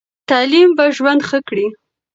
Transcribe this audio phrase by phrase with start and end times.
[0.29, 1.67] تعلیم به ژوند ښه کړي.